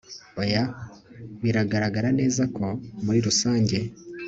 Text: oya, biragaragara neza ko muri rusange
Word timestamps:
oya, 0.41 0.63
biragaragara 1.41 2.09
neza 2.19 2.43
ko 2.55 2.65
muri 3.05 3.19
rusange 3.27 3.77